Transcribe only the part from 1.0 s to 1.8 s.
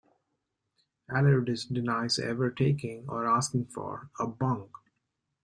Allardyce